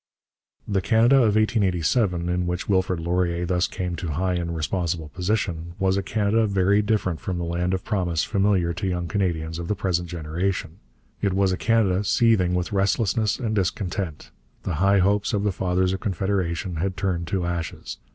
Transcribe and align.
The 0.67 0.81
Canada 0.81 1.17
of 1.17 1.35
1887, 1.35 2.27
in 2.27 2.47
which 2.47 2.67
Wilfrid 2.67 2.99
Laurier 2.99 3.45
thus 3.45 3.67
came 3.67 3.95
to 3.97 4.13
high 4.13 4.33
and 4.33 4.55
responsible 4.55 5.09
position, 5.09 5.75
was 5.77 5.95
a 5.95 6.01
Canada 6.01 6.47
very 6.47 6.81
different 6.81 7.19
from 7.19 7.37
the 7.37 7.43
land 7.43 7.71
of 7.75 7.85
promise 7.85 8.23
familiar 8.23 8.73
to 8.73 8.87
young 8.87 9.07
Canadians 9.07 9.59
of 9.59 9.67
the 9.67 9.75
present 9.75 10.09
generation. 10.09 10.79
It 11.21 11.33
was 11.33 11.51
a 11.51 11.55
Canada 11.57 12.03
seething 12.03 12.55
with 12.55 12.73
restlessness 12.73 13.37
and 13.37 13.53
discontent. 13.53 14.31
The 14.63 14.73
high 14.81 14.97
hopes 14.97 15.33
of 15.33 15.43
the 15.43 15.51
Fathers 15.51 15.93
of 15.93 15.99
Confederation 15.99 16.77
had 16.77 16.97
turned 16.97 17.27
to 17.27 17.45
ashes. 17.45 17.97